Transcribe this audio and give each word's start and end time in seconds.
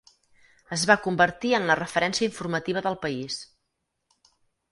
Es 0.77 0.85
va 0.91 0.95
convertir 1.07 1.51
en 1.57 1.67
la 1.71 1.75
referència 1.81 2.27
informativa 2.31 2.83
del 2.87 2.99
país. 3.05 3.39